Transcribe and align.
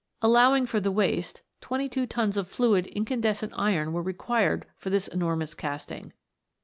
Allowing 0.23 0.65
for 0.65 0.79
the 0.79 0.91
waste, 0.91 1.43
twenty 1.59 1.87
two 1.87 2.07
tons 2.07 2.35
of 2.35 2.47
fluid 2.47 2.87
incandescent 2.87 3.53
iron 3.55 3.93
were 3.93 4.01
required 4.01 4.65
for 4.75 4.89
this 4.89 5.07
enormous 5.07 5.53
casting. 5.53 6.11